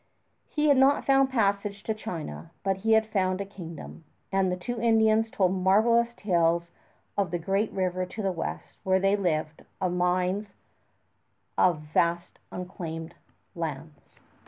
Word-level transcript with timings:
He 0.49 0.67
had 0.69 0.77
not 0.77 1.05
found 1.05 1.29
passage 1.29 1.83
to 1.83 1.93
China, 1.93 2.49
but 2.63 2.77
he 2.77 2.93
had 2.93 3.05
found 3.05 3.39
a 3.39 3.45
kingdom; 3.45 4.03
and 4.31 4.51
the 4.51 4.57
two 4.57 4.81
Indians 4.81 5.29
told 5.29 5.53
marvelous 5.53 6.11
tales 6.17 6.71
of 7.15 7.29
the 7.29 7.37
Great 7.37 7.71
River 7.71 8.07
to 8.07 8.23
the 8.23 8.31
West, 8.31 8.79
where 8.83 8.99
they 8.99 9.15
lived, 9.15 9.63
of 9.79 9.93
mines, 9.93 10.55
of 11.55 11.81
vast 11.81 12.39
unclaimed 12.51 13.13
lands. 13.53 14.15